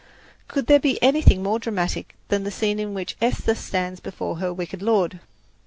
[0.47, 4.51] Could there be anything more dramatic than the scene in which Esther stands before her
[4.51, 5.19] wicked lord?